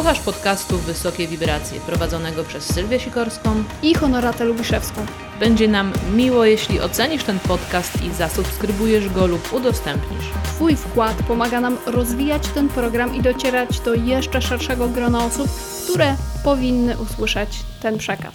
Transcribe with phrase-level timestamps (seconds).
[0.00, 5.06] Słuchasz podcastu Wysokie Wibracje, prowadzonego przez Sylwię Sikorską i Honoratę Lubiszewską.
[5.40, 10.24] Będzie nam miło, jeśli ocenisz ten podcast i zasubskrybujesz go lub udostępnisz.
[10.44, 15.48] Twój wkład pomaga nam rozwijać ten program i docierać do jeszcze szerszego grona osób,
[15.92, 17.50] które powinny usłyszeć
[17.82, 18.34] ten przekaz.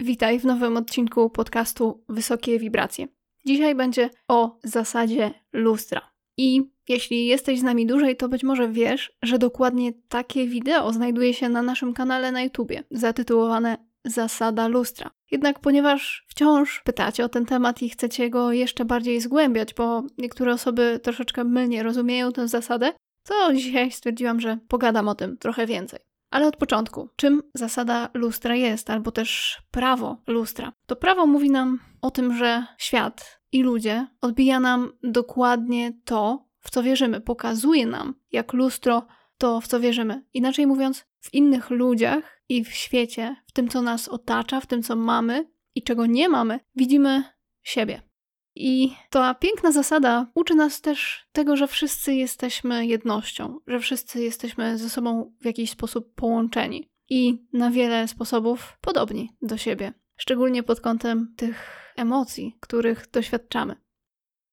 [0.00, 3.19] Witaj w nowym odcinku podcastu Wysokie Wibracje.
[3.46, 6.10] Dzisiaj będzie o zasadzie lustra.
[6.36, 11.34] I jeśli jesteś z nami dłużej, to być może wiesz, że dokładnie takie wideo znajduje
[11.34, 15.10] się na naszym kanale na YouTubie, zatytułowane Zasada lustra.
[15.30, 20.52] Jednak ponieważ wciąż pytacie o ten temat i chcecie go jeszcze bardziej zgłębiać, bo niektóre
[20.52, 22.92] osoby troszeczkę mylnie rozumieją tę zasadę,
[23.24, 26.00] to dzisiaj stwierdziłam, że pogadam o tym trochę więcej.
[26.30, 30.72] Ale od początku, czym zasada lustra jest, albo też prawo lustra?
[30.86, 36.70] To prawo mówi nam o tym, że świat i ludzie odbija nam dokładnie to, w
[36.70, 39.06] co wierzymy, pokazuje nam, jak lustro
[39.38, 40.24] to, w co wierzymy.
[40.34, 44.82] Inaczej mówiąc, w innych ludziach i w świecie, w tym, co nas otacza, w tym,
[44.82, 47.24] co mamy i czego nie mamy, widzimy
[47.62, 48.09] siebie.
[48.54, 54.78] I ta piękna zasada uczy nas też tego, że wszyscy jesteśmy jednością, że wszyscy jesteśmy
[54.78, 60.80] ze sobą w jakiś sposób połączeni i na wiele sposobów podobni do siebie, szczególnie pod
[60.80, 63.76] kątem tych emocji, których doświadczamy.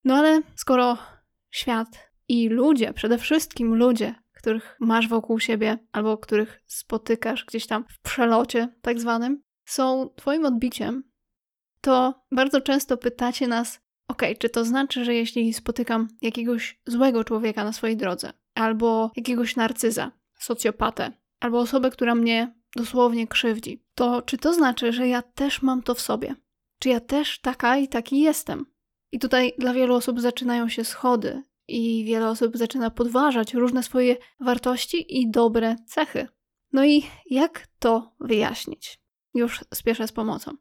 [0.04, 0.98] No ale skoro
[1.50, 7.86] świat i ludzie, przede wszystkim ludzie, których masz wokół siebie albo których spotykasz gdzieś tam
[7.90, 11.04] w przelocie tak zwanym, są Twoim odbiciem,
[11.82, 13.87] to bardzo często pytacie nas,
[14.18, 19.56] ok, czy to znaczy, że jeśli spotykam jakiegoś złego człowieka na swojej drodze, albo jakiegoś
[19.56, 25.62] narcyza, socjopatę, albo osobę, która mnie dosłownie krzywdzi, to czy to znaczy, że ja też
[25.62, 26.36] mam to w sobie?
[26.80, 28.66] Czy ja też taka i taki jestem?
[29.12, 34.18] I tutaj dla wielu osób zaczynają się schody, i wiele osób zaczyna podważać różne swoje
[34.40, 36.28] wartości i dobre cechy.
[36.74, 39.00] No i jak to wyjaśnić?
[39.34, 40.52] Już spieszę z pomocą.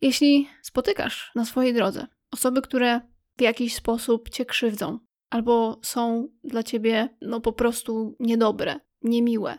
[0.00, 3.00] Jeśli spotykasz na swojej drodze osoby, które
[3.38, 4.98] w jakiś sposób cię krzywdzą,
[5.30, 9.58] albo są dla ciebie no po prostu niedobre, niemiłe,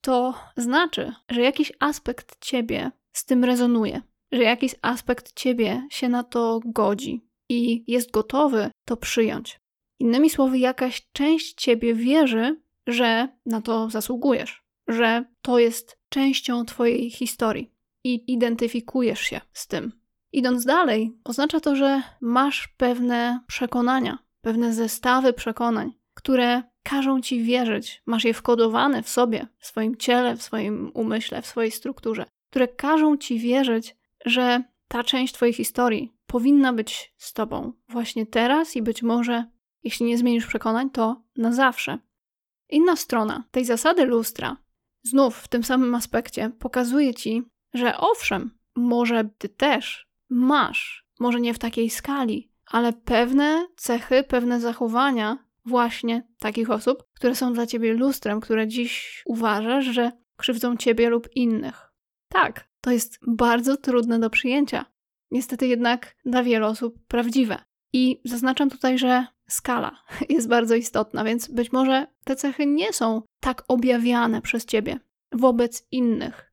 [0.00, 4.02] to znaczy, że jakiś aspekt ciebie z tym rezonuje,
[4.32, 9.60] że jakiś aspekt ciebie się na to godzi i jest gotowy to przyjąć.
[9.98, 17.10] Innymi słowy, jakaś część ciebie wierzy, że na to zasługujesz, że to jest częścią twojej
[17.10, 17.72] historii
[18.04, 20.01] i identyfikujesz się z tym.
[20.32, 28.02] Idąc dalej, oznacza to, że masz pewne przekonania, pewne zestawy przekonań, które każą ci wierzyć,
[28.06, 32.68] masz je wkodowane w sobie, w swoim ciele, w swoim umyśle, w swojej strukturze, które
[32.68, 38.82] każą ci wierzyć, że ta część twojej historii powinna być z tobą właśnie teraz i
[38.82, 39.44] być może
[39.84, 41.98] jeśli nie zmienisz przekonań, to na zawsze.
[42.68, 44.56] Inna strona tej zasady lustra,
[45.02, 47.42] znów w tym samym aspekcie, pokazuje ci,
[47.74, 54.60] że owszem, może ty też masz, może nie w takiej skali, ale pewne cechy, pewne
[54.60, 61.10] zachowania właśnie takich osób, które są dla ciebie lustrem, które dziś uważasz, że krzywdzą ciebie
[61.10, 61.92] lub innych.
[62.28, 64.84] Tak, to jest bardzo trudne do przyjęcia.
[65.30, 67.58] Niestety jednak dla wielu osób prawdziwe.
[67.92, 73.22] I zaznaczam tutaj, że skala jest bardzo istotna, więc być może te cechy nie są
[73.40, 75.00] tak objawiane przez ciebie
[75.32, 76.52] wobec innych.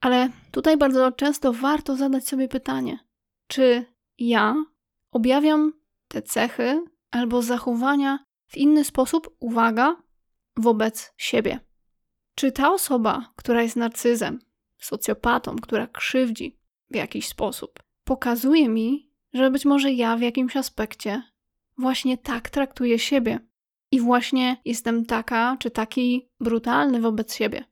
[0.00, 2.98] Ale tutaj bardzo często warto zadać sobie pytanie:
[3.48, 3.84] czy
[4.18, 4.64] ja
[5.10, 5.72] objawiam
[6.08, 9.96] te cechy albo zachowania w inny sposób, uwaga,
[10.56, 11.60] wobec siebie?
[12.34, 14.38] Czy ta osoba, która jest narcyzem,
[14.78, 16.58] socjopatą, która krzywdzi
[16.90, 21.22] w jakiś sposób, pokazuje mi, że być może ja w jakimś aspekcie
[21.78, 23.38] właśnie tak traktuję siebie.
[23.90, 27.64] I właśnie jestem taka czy taki brutalny wobec siebie.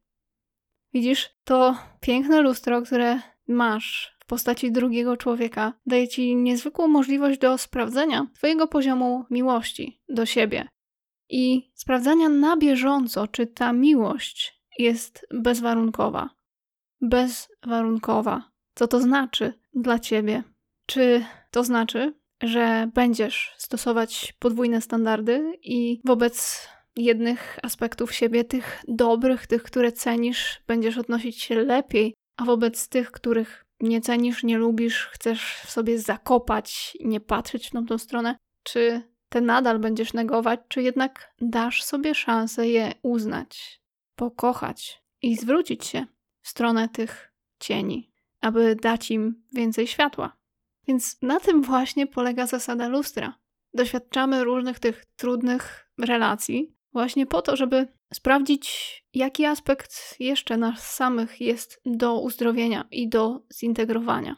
[0.95, 7.59] Widzisz, to piękne lustro, które masz w postaci drugiego człowieka daje ci niezwykłą możliwość do
[7.59, 10.69] sprawdzenia Twojego poziomu miłości do siebie
[11.31, 16.31] i sprawdzania na bieżąco, czy ta miłość jest bezwarunkowa.
[17.01, 18.51] Bezwarunkowa.
[18.75, 20.43] Co to znaczy dla Ciebie?
[20.87, 29.47] Czy to znaczy, że będziesz stosować podwójne standardy i wobec jednych aspektów siebie, tych dobrych,
[29.47, 35.09] tych, które cenisz, będziesz odnosić się lepiej, a wobec tych, których nie cenisz, nie lubisz,
[35.13, 41.35] chcesz sobie zakopać, nie patrzeć w tą stronę, czy te nadal będziesz negować, czy jednak
[41.41, 43.81] dasz sobie szansę je uznać,
[44.15, 46.07] pokochać i zwrócić się
[46.43, 50.37] w stronę tych cieni, aby dać im więcej światła.
[50.89, 53.39] Więc na tym właśnie polega zasada lustra.
[53.75, 61.41] Doświadczamy różnych tych trudnych relacji, właśnie po to, żeby sprawdzić, jaki aspekt jeszcze nas samych
[61.41, 64.37] jest do uzdrowienia i do zintegrowania.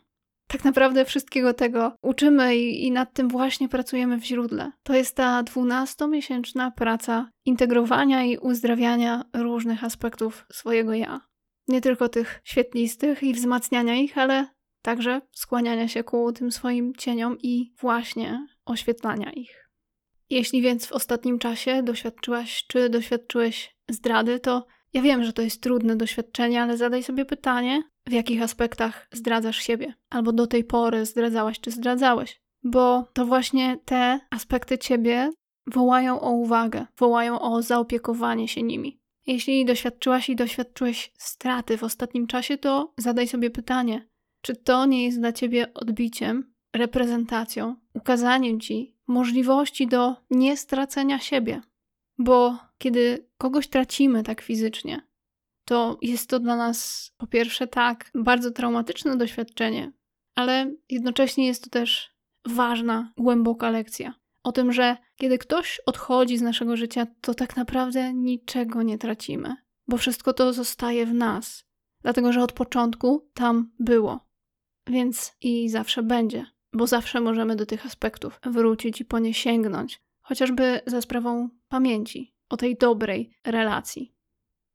[0.48, 4.72] Tak naprawdę wszystkiego tego uczymy i, i nad tym właśnie pracujemy w źródle.
[4.82, 11.20] To jest ta dwunastomiesięczna praca integrowania i uzdrawiania różnych aspektów swojego ja.
[11.68, 14.46] Nie tylko tych świetlistych i wzmacniania ich, ale
[14.82, 19.67] także skłaniania się ku tym swoim cieniom i właśnie oświetlania ich.
[20.30, 25.62] Jeśli więc w ostatnim czasie doświadczyłaś czy doświadczyłeś zdrady, to ja wiem, że to jest
[25.62, 31.06] trudne doświadczenie, ale zadaj sobie pytanie, w jakich aspektach zdradzasz siebie, albo do tej pory
[31.06, 32.40] zdradzałaś czy zdradzałeś.
[32.62, 35.30] Bo to właśnie te aspekty ciebie
[35.66, 39.00] wołają o uwagę, wołają o zaopiekowanie się nimi.
[39.26, 44.08] Jeśli doświadczyłaś i doświadczyłeś straty w ostatnim czasie, to zadaj sobie pytanie,
[44.42, 51.60] czy to nie jest dla ciebie odbiciem, reprezentacją, ukazaniem ci możliwości do niestracenia siebie.
[52.18, 55.08] Bo kiedy kogoś tracimy tak fizycznie,
[55.64, 59.92] to jest to dla nas po pierwsze tak bardzo traumatyczne doświadczenie,
[60.34, 62.10] ale jednocześnie jest to też
[62.46, 64.14] ważna, głęboka lekcja.
[64.42, 69.56] O tym, że kiedy ktoś odchodzi z naszego życia, to tak naprawdę niczego nie tracimy,
[69.88, 71.64] bo wszystko to zostaje w nas,
[72.02, 74.20] dlatego że od początku tam było,
[74.86, 76.46] więc i zawsze będzie
[76.78, 82.34] bo zawsze możemy do tych aspektów wrócić i po nie sięgnąć, chociażby za sprawą pamięci
[82.48, 84.14] o tej dobrej relacji.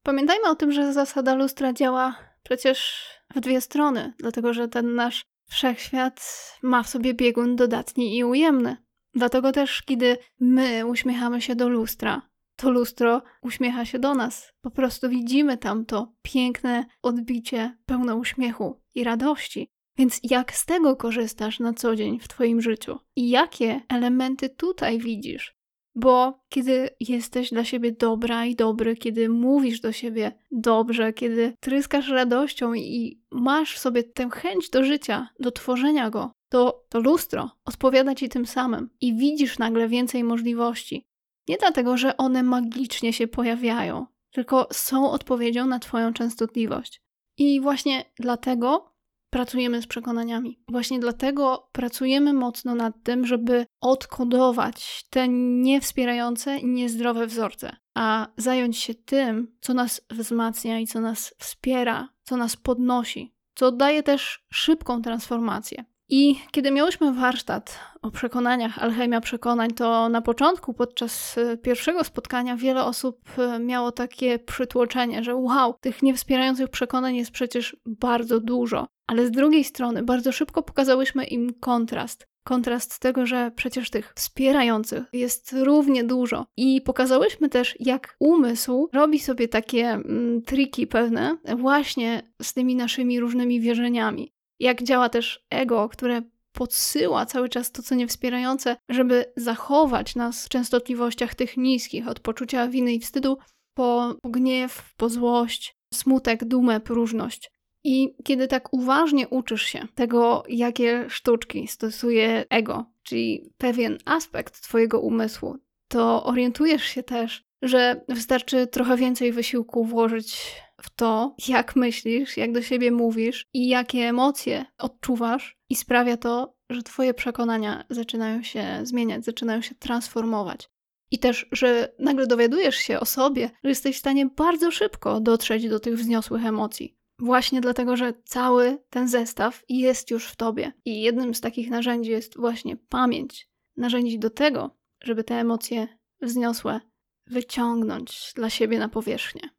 [0.04, 3.06] Pamiętajmy o tym, że zasada lustra działa przecież
[3.36, 6.22] w dwie strony, dlatego że ten nasz wszechświat
[6.64, 8.78] ma w sobie biegun dodatni i ujemny.
[9.14, 12.22] Dlatego też, kiedy my uśmiechamy się do lustra,
[12.56, 14.54] to lustro uśmiecha się do nas.
[14.62, 19.70] Po prostu widzimy tam to piękne odbicie pełne uśmiechu i radości.
[19.98, 23.00] Więc jak z tego korzystasz na co dzień w Twoim życiu?
[23.16, 25.56] I jakie elementy tutaj widzisz?
[25.96, 32.10] Bo kiedy jesteś dla siebie dobra i dobry, kiedy mówisz do siebie dobrze, kiedy tryskasz
[32.10, 37.50] radością i masz w sobie tę chęć do życia, do tworzenia go, to to lustro
[37.66, 41.06] odpowiada ci tym samym i widzisz nagle więcej możliwości.
[41.48, 47.02] Nie dlatego, że one magicznie się pojawiają, tylko są odpowiedzią na Twoją częstotliwość.
[47.38, 48.93] I właśnie dlatego
[49.34, 50.60] pracujemy z przekonaniami.
[50.68, 58.96] Właśnie dlatego pracujemy mocno nad tym, żeby odkodować te niewspierające niezdrowe wzorce, a zająć się
[58.96, 65.02] tym, co nas wzmacnia i co nas wspiera, co nas podnosi, co daje też szybką
[65.02, 65.86] transformację.
[66.16, 72.56] I kiedy miałyśmy warsztat o przekonaniach, alchemia przekonań, to na początku, podczas e, pierwszego spotkania,
[72.58, 78.88] wiele osób e, miało takie przytłoczenie, że wow, tych niewspierających przekonań jest przecież bardzo dużo.
[79.08, 82.28] Ale z drugiej strony, bardzo szybko pokazałyśmy im kontrast.
[82.44, 86.46] Kontrast tego, że przecież tych wspierających jest równie dużo.
[86.58, 93.20] I pokazałyśmy też, jak umysł robi sobie takie mm, triki pewne, właśnie z tymi naszymi
[93.20, 100.16] różnymi wierzeniami jak działa też ego, które podsyła cały czas to, co niewspierające, żeby zachować
[100.16, 103.38] nas w częstotliwościach tych niskich, od poczucia winy i wstydu
[103.74, 107.52] po gniew, po złość, smutek, dumę, próżność.
[107.84, 115.00] I kiedy tak uważnie uczysz się tego, jakie sztuczki stosuje ego, czyli pewien aspekt Twojego
[115.00, 115.58] umysłu,
[115.88, 122.52] to orientujesz się też, że wystarczy trochę więcej wysiłku włożyć w to, jak myślisz, jak
[122.52, 128.80] do siebie mówisz i jakie emocje odczuwasz, i sprawia to, że Twoje przekonania zaczynają się
[128.84, 130.70] zmieniać, zaczynają się transformować.
[131.12, 135.70] I też, że nagle dowiadujesz się o sobie, że jesteś w stanie bardzo szybko dotrzeć
[135.70, 136.98] do tych wzniosłych emocji.
[137.20, 140.72] Właśnie dlatego, że cały ten zestaw jest już w tobie.
[140.86, 143.50] I jednym z takich narzędzi jest właśnie pamięć.
[143.78, 145.88] Narzędzi do tego, żeby te emocje
[146.22, 146.80] wzniosłe
[147.28, 149.50] wyciągnąć dla siebie na powierzchnię.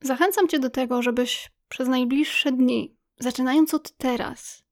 [0.00, 4.62] Zachęcam Cię do tego, żebyś przez najbliższe dni, zaczynając od teraz,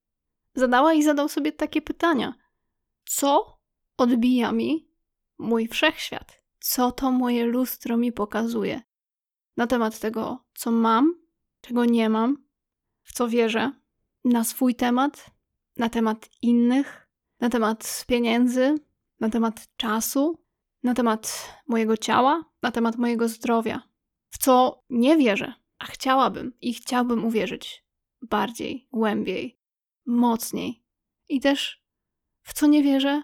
[0.54, 2.34] zadała i zadał sobie takie pytania.
[3.04, 3.58] Co
[3.96, 4.88] odbija mi
[5.38, 6.42] mój wszechświat?
[6.60, 8.82] Co to moje lustro mi pokazuje?
[9.56, 11.14] Na temat tego, co mam,
[11.60, 12.46] czego nie mam,
[13.02, 13.72] w co wierzę,
[14.24, 15.30] na swój temat,
[15.76, 17.08] na temat innych,
[17.40, 18.74] na temat pieniędzy,
[19.20, 20.44] na temat czasu,
[20.82, 23.82] na temat mojego ciała, na temat mojego zdrowia,
[24.30, 27.86] w co nie wierzę, a chciałabym i chciałbym uwierzyć
[28.22, 29.60] bardziej, głębiej,
[30.06, 30.84] mocniej.
[31.28, 31.84] I też
[32.42, 33.22] w co nie wierzę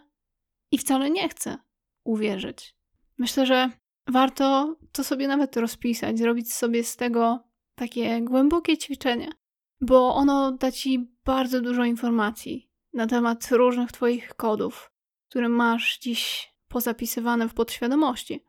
[0.71, 1.59] i wcale nie chcę
[2.04, 2.76] uwierzyć.
[3.18, 3.71] Myślę, że
[4.09, 7.44] warto to sobie nawet rozpisać, zrobić sobie z tego
[7.75, 9.32] takie głębokie ćwiczenie,
[9.80, 14.92] bo ono da ci bardzo dużo informacji na temat różnych Twoich kodów,
[15.30, 18.44] które masz dziś pozapisywane w podświadomości.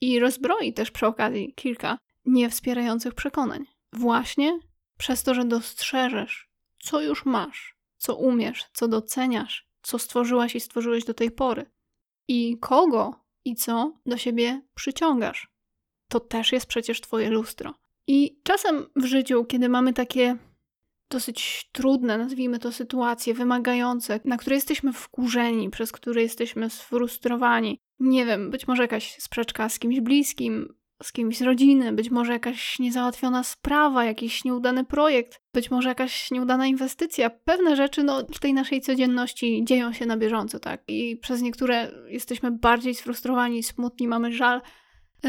[0.00, 3.66] I rozbroi też przy okazji kilka niewspierających przekonań.
[3.92, 4.58] Właśnie
[4.98, 11.04] przez to, że dostrzeżesz, co już masz, co umiesz, co doceniasz, co stworzyłaś i stworzyłeś
[11.04, 11.66] do tej pory.
[12.28, 15.48] I kogo i co do siebie przyciągasz.
[16.08, 17.74] To też jest przecież Twoje lustro.
[18.06, 20.36] I czasem w życiu, kiedy mamy takie
[21.10, 27.80] dosyć trudne, nazwijmy to, sytuacje wymagające, na które jesteśmy wkurzeni, przez które jesteśmy sfrustrowani.
[28.00, 32.32] Nie wiem, być może jakaś sprzeczka z kimś bliskim, z kimś z rodziny, być może
[32.32, 37.30] jakaś niezałatwiona sprawa, jakiś nieudany projekt, być może jakaś nieudana inwestycja.
[37.30, 40.82] Pewne rzeczy no, w tej naszej codzienności dzieją się na bieżąco, tak?
[40.88, 44.60] I przez niektóre jesteśmy bardziej sfrustrowani, smutni, mamy żal,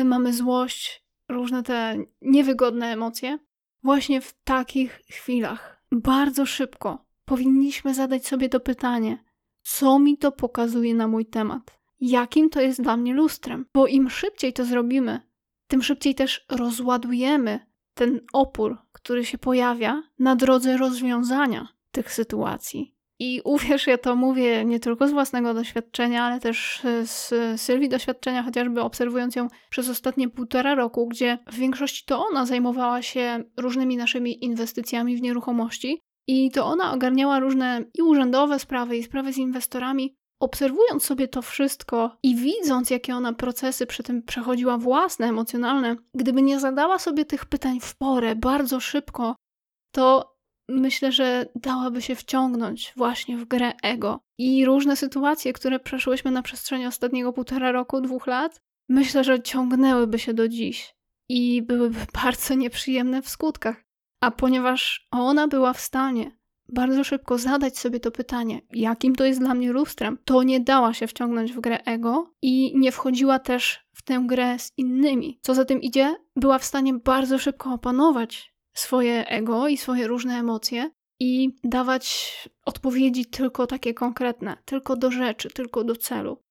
[0.06, 3.40] mamy złość, różne te niewygodne emocje.
[3.84, 9.24] Właśnie w takich chwilach, bardzo szybko, powinniśmy zadać sobie to pytanie:
[9.62, 11.80] co mi to pokazuje na mój temat?
[12.02, 13.66] Jakim to jest dla mnie lustrem?
[13.74, 15.22] Bo im szybciej to zrobimy,
[15.68, 17.60] tym szybciej też rozładujemy
[17.94, 22.96] ten opór, który się pojawia na drodze rozwiązania tych sytuacji.
[23.22, 28.44] I uwierz, ja to mówię nie tylko z własnego doświadczenia, ale też z Sylwii doświadczenia,
[28.44, 33.98] chociażby obserwując ją przez ostatnie półtora roku, gdzie w większości to ona zajmowała się różnymi
[33.98, 39.38] naszymi inwestycjami w nieruchomości i to ona ogarniała różne i urzędowe sprawy, i sprawy z
[39.38, 40.16] inwestorami.
[40.40, 46.42] Obserwując sobie to wszystko i widząc, jakie ona procesy przy tym przechodziła własne, emocjonalne, gdyby
[46.42, 49.36] nie zadała sobie tych pytań w porę, bardzo szybko,
[49.92, 50.36] to
[50.70, 54.20] myślę, że dałaby się wciągnąć właśnie w grę ego.
[54.38, 60.20] I różne sytuacje, które przeszłyśmy na przestrzeni ostatniego półtora roku, dwóch lat, myślę, że ciągnęłyby
[60.20, 60.96] się do dziś
[61.30, 63.84] i byłyby bardzo nieprzyjemne w skutkach.
[64.22, 66.39] A ponieważ ona była w stanie
[66.74, 70.94] bardzo szybko zadać sobie to pytanie, jakim to jest dla mnie lustrem, to nie dała
[70.94, 75.40] się wciągnąć w grę ego i nie wchodziła też w tę grę z innymi.
[75.42, 80.40] Co za tym idzie, była w stanie bardzo szybko opanować swoje ego i swoje różne
[80.40, 82.34] emocje i dawać
[82.66, 86.44] odpowiedzi tylko takie konkretne, tylko do rzeczy, tylko do celu.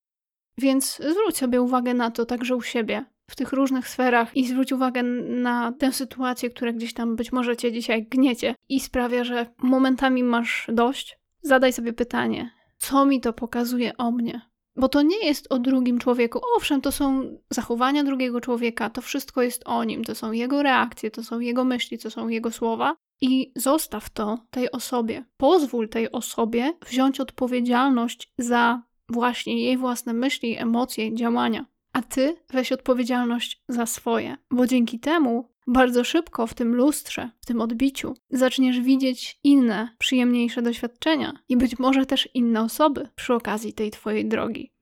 [0.59, 4.73] Więc zwróć sobie uwagę na to także u siebie, w tych różnych sferach i zwróć
[4.73, 9.47] uwagę na tę sytuację, która gdzieś tam być może cię dzisiaj gniecie i sprawia, że
[9.63, 11.19] momentami masz dość.
[11.43, 14.41] Zadaj sobie pytanie, co mi to pokazuje o mnie?
[14.77, 16.41] Bo to nie jest o drugim człowieku.
[16.57, 21.11] Owszem, to są zachowania drugiego człowieka, to wszystko jest o nim, to są jego reakcje,
[21.11, 22.97] to są jego myśli, to są jego słowa.
[23.21, 25.25] I zostaw to tej osobie.
[25.37, 31.67] Pozwól tej osobie wziąć odpowiedzialność za właśnie jej własne myśli, emocje, działania.
[31.93, 37.47] A ty weź odpowiedzialność za swoje, bo dzięki temu bardzo szybko w tym lustrze, w
[37.47, 43.73] tym odbiciu, zaczniesz widzieć inne, przyjemniejsze doświadczenia i być może też inne osoby przy okazji
[43.73, 44.73] tej twojej drogi.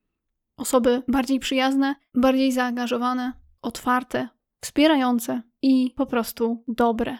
[0.56, 3.32] Osoby bardziej przyjazne, bardziej zaangażowane,
[3.62, 4.28] otwarte,
[4.60, 7.18] wspierające i po prostu dobre.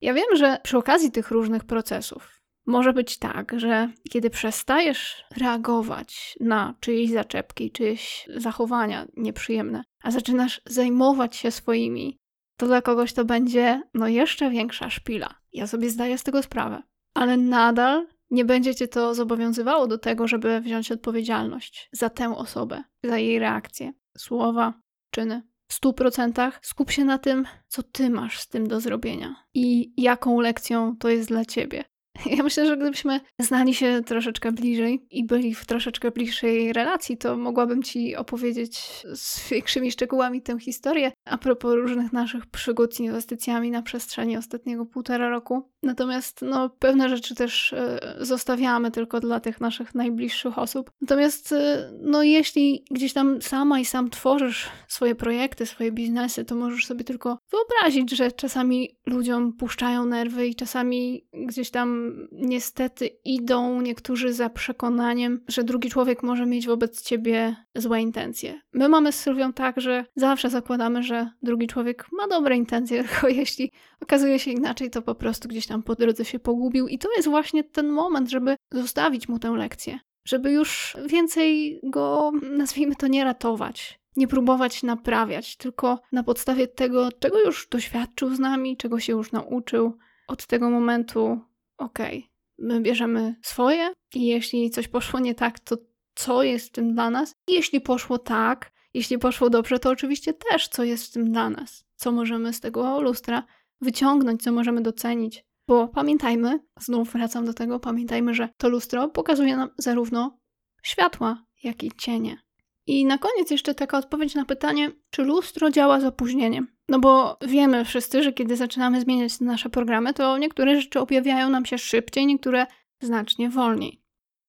[0.00, 6.36] Ja wiem, że przy okazji tych różnych procesów może być tak, że kiedy przestajesz reagować
[6.40, 12.18] na czyjeś zaczepki, czyjeś zachowania nieprzyjemne, a zaczynasz zajmować się swoimi,
[12.56, 15.34] to dla kogoś to będzie no jeszcze większa szpila.
[15.52, 16.82] Ja sobie zdaję z tego sprawę.
[17.14, 22.82] Ale nadal nie będzie cię to zobowiązywało do tego, żeby wziąć odpowiedzialność za tę osobę,
[23.04, 24.74] za jej reakcje, słowa,
[25.10, 25.42] czyny.
[25.68, 29.92] W stu procentach skup się na tym, co ty masz z tym do zrobienia i
[29.96, 31.84] jaką lekcją to jest dla ciebie.
[32.36, 37.36] Ja myślę, że gdybyśmy znali się troszeczkę bliżej i byli w troszeczkę bliższej relacji, to
[37.36, 38.78] mogłabym Ci opowiedzieć
[39.14, 44.86] z większymi szczegółami tę historię a propos różnych naszych przygód z inwestycjami na przestrzeni ostatniego
[44.86, 45.70] półtora roku.
[45.82, 47.76] Natomiast no, pewne rzeczy też y,
[48.20, 50.90] zostawiamy tylko dla tych naszych najbliższych osób.
[51.00, 51.56] Natomiast y,
[52.00, 57.04] no, jeśli gdzieś tam sama i sam tworzysz swoje projekty, swoje biznesy, to możesz sobie
[57.04, 64.50] tylko wyobrazić, że czasami ludziom puszczają nerwy i czasami gdzieś tam niestety idą niektórzy za
[64.50, 68.60] przekonaniem, że drugi człowiek może mieć wobec ciebie złe intencje.
[68.72, 73.28] My mamy z Sylwią tak, że zawsze zakładamy, że drugi człowiek ma dobre intencje, tylko
[73.28, 76.88] jeśli okazuje się inaczej, to po prostu gdzieś tam po drodze się pogubił.
[76.88, 79.98] I to jest właśnie ten moment, żeby zostawić mu tę lekcję.
[80.24, 87.08] Żeby już więcej go, nazwijmy to, nie ratować, nie próbować naprawiać, tylko na podstawie tego,
[87.18, 91.40] czego już doświadczył z nami, czego się już nauczył, od tego momentu,
[91.82, 95.76] okej, okay, my bierzemy swoje i jeśli coś poszło nie tak, to
[96.14, 97.34] co jest w tym dla nas?
[97.48, 101.50] I jeśli poszło tak, jeśli poszło dobrze, to oczywiście też co jest w tym dla
[101.50, 103.46] nas, co możemy z tego lustra
[103.80, 105.44] wyciągnąć, co możemy docenić.
[105.68, 110.38] Bo pamiętajmy, znów wracam do tego, pamiętajmy, że to lustro pokazuje nam zarówno
[110.82, 112.38] światła, jak i cienie.
[112.86, 116.66] I na koniec jeszcze taka odpowiedź na pytanie, czy lustro działa z opóźnieniem.
[116.92, 121.66] No bo wiemy wszyscy, że kiedy zaczynamy zmieniać nasze programy, to niektóre rzeczy objawiają nam
[121.66, 122.66] się szybciej, niektóre
[123.00, 124.02] znacznie wolniej.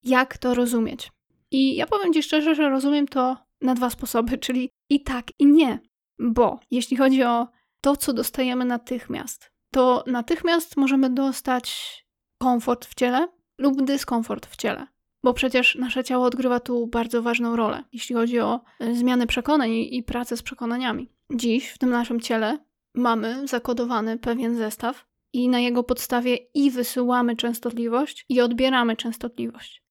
[0.04, 1.12] Jak to rozumieć?
[1.52, 5.46] I ja powiem Ci szczerze, że rozumiem to na dwa sposoby, czyli i tak, i
[5.46, 5.80] nie.
[6.20, 7.48] Bo jeśli chodzi o
[7.82, 11.98] to, co dostajemy natychmiast, to natychmiast możemy dostać
[12.38, 14.88] komfort w ciele lub dyskomfort w ciele
[15.24, 19.72] bo przecież nasze ciało odgrywa tu bardzo ważną rolę, jeśli chodzi o e, zmianę przekonań
[19.72, 21.10] i pracę z przekonaniami.
[21.34, 22.60] Dziś w tym naszym ciele
[22.96, 29.84] mamy zakodowany pewien zestaw i na jego podstawie i wysyłamy częstotliwość, i odbieramy częstotliwość.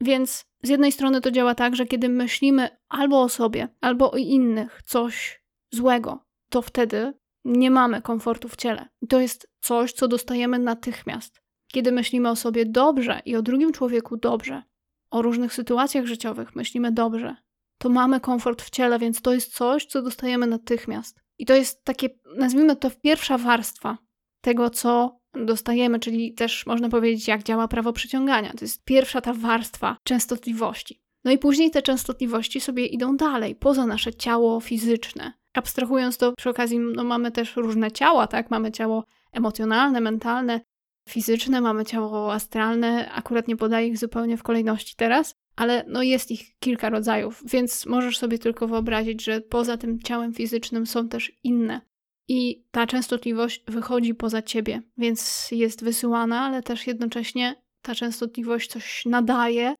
[0.00, 4.16] Więc z jednej strony to działa tak, że kiedy myślimy albo o sobie, albo o
[4.16, 5.42] innych coś
[5.72, 7.12] złego, to wtedy
[7.44, 8.88] nie mamy komfortu w ciele.
[9.08, 11.40] To jest coś, co dostajemy natychmiast.
[11.72, 14.62] Kiedy myślimy o sobie dobrze i o drugim człowieku dobrze,
[15.10, 17.36] o różnych sytuacjach życiowych myślimy dobrze,
[17.78, 21.20] to mamy komfort w ciele, więc to jest coś, co dostajemy natychmiast.
[21.38, 23.98] I to jest takie, nazwijmy to, pierwsza warstwa
[24.40, 28.52] tego, co dostajemy, czyli też można powiedzieć, jak działa prawo przyciągania.
[28.52, 31.00] To jest pierwsza ta warstwa częstotliwości.
[31.24, 35.32] No i później te częstotliwości sobie idą dalej, poza nasze ciało fizyczne.
[35.54, 38.50] Abstrahując to, przy okazji, no mamy też różne ciała, tak?
[38.50, 40.60] Mamy ciało emocjonalne, mentalne,
[41.08, 46.30] fizyczne, mamy ciało astralne, akurat nie podaję ich zupełnie w kolejności teraz, ale no jest
[46.30, 51.32] ich kilka rodzajów, więc możesz sobie tylko wyobrazić, że poza tym ciałem fizycznym są też
[51.44, 51.80] inne.
[52.28, 59.02] I ta częstotliwość wychodzi poza ciebie, więc jest wysyłana, ale też jednocześnie ta częstotliwość coś
[59.06, 59.74] nadaje,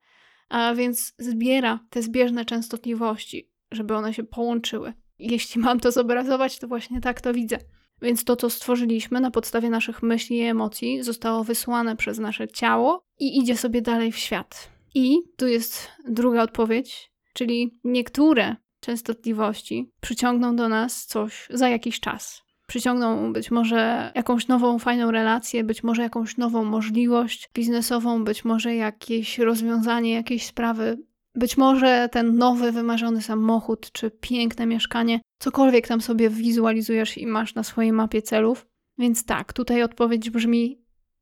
[0.49, 4.93] a więc zbiera te zbieżne częstotliwości, żeby one się połączyły.
[5.19, 7.57] Jeśli mam to zobrazować, to właśnie tak to widzę.
[8.01, 13.01] Więc to, co stworzyliśmy na podstawie naszych myśli i emocji, zostało wysłane przez nasze ciało
[13.19, 14.76] i idzie sobie dalej w świat.
[14.97, 22.41] I tu jest druga odpowiedź, czyli niektóre częstotliwości przyciągną do nas coś za jakiś czas.
[22.67, 28.75] Przyciągną być może jakąś nową, fajną relację, być może jakąś nową możliwość biznesową, być może
[28.75, 30.97] jakieś rozwiązanie jakiejś sprawy,
[31.35, 37.55] być może ten nowy, wymarzony samochód czy piękne mieszkanie, cokolwiek tam sobie wizualizujesz i masz
[37.55, 38.67] na swojej mapie celów.
[38.97, 40.81] Więc tak, tutaj odpowiedź brzmi: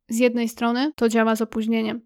[0.09, 2.01] z jednej strony to działa z opóźnieniem,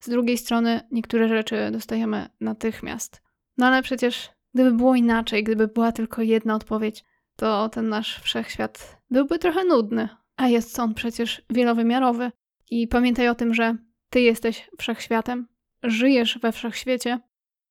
[0.00, 3.22] z drugiej strony niektóre rzeczy dostajemy natychmiast.
[3.58, 7.04] No ale przecież gdyby było inaczej, gdyby była tylko jedna odpowiedź,
[7.36, 10.08] to ten nasz wszechświat byłby trochę nudny.
[10.36, 12.32] A jest on przecież wielowymiarowy.
[12.70, 13.76] I pamiętaj o tym, że
[14.10, 15.48] ty jesteś wszechświatem,
[15.82, 17.20] żyjesz we wszechświecie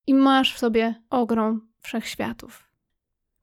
[0.07, 2.72] i masz w sobie ogrom wszechświatów.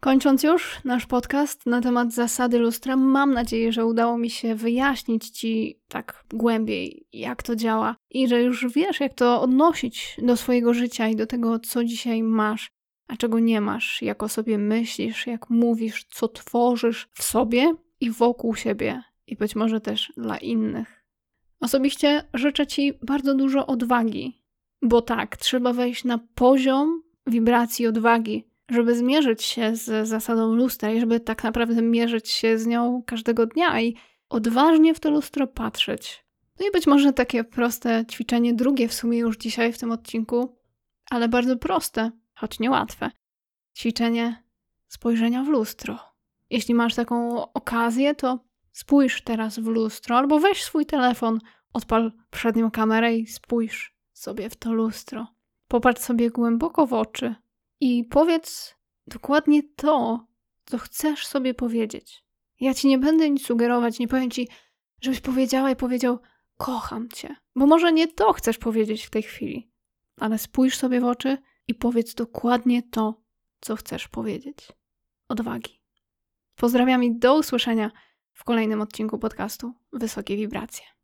[0.01, 5.31] Kończąc już nasz podcast na temat zasady lustra, mam nadzieję, że udało mi się wyjaśnić
[5.31, 10.75] Ci tak głębiej, jak to działa i że już wiesz, jak to odnosić do swojego
[10.75, 12.71] życia i do tego, co dzisiaj masz,
[13.09, 18.11] a czego nie masz, jak o sobie myślisz, jak mówisz, co tworzysz w sobie i
[18.11, 21.05] wokół siebie, i być może też dla innych.
[21.61, 24.41] Osobiście życzę Ci bardzo dużo odwagi
[24.83, 31.01] bo tak, trzeba wejść na poziom wibracji odwagi, żeby zmierzyć się z zasadą lustra i
[31.01, 33.97] żeby tak naprawdę mierzyć się z nią każdego dnia i
[34.29, 36.25] odważnie w to lustro patrzeć.
[36.61, 40.57] No i być może takie proste ćwiczenie, drugie w sumie już dzisiaj w tym odcinku,
[41.11, 43.11] ale bardzo proste, choć niełatwe.
[43.77, 44.45] Ćwiczenie
[44.89, 45.99] spojrzenia w lustro.
[46.51, 48.39] Jeśli masz taką okazję, to
[48.73, 51.39] spójrz teraz w lustro albo weź swój telefon,
[51.73, 55.27] odpal przednią kamerę i spójrz sobie w to lustro.
[55.69, 57.35] Popatrz sobie głęboko w oczy
[57.81, 58.75] i powiedz
[59.07, 60.27] dokładnie to,
[60.65, 62.25] co chcesz sobie powiedzieć.
[62.61, 64.49] Ja ci nie będę nic sugerować, nie powiem ci,
[65.01, 66.19] żebyś powiedziała i powiedział:
[66.57, 67.37] Kocham cię.
[67.57, 69.71] Bo może nie to chcesz powiedzieć w tej chwili,
[70.17, 71.39] ale spójrz sobie w oczy
[71.69, 73.23] i powiedz dokładnie to,
[73.61, 74.69] co chcesz powiedzieć.
[75.29, 75.81] Odwagi.
[76.57, 77.91] Pozdrawiam i do usłyszenia
[78.33, 80.91] w kolejnym odcinku podcastu Wysokie Wibracje.